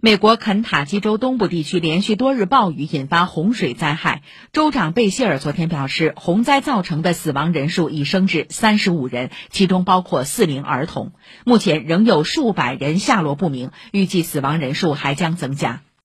[0.00, 11.10] 美国肯塔基州东部地区连续多日暴雨引发洪水灾害州长贝希尔昨天表示洪灾造成的死亡人数已升至三十五人其中包括四名儿童。
[11.44, 15.82] 目前仍有数百人下落不明预计死亡人数还将增加。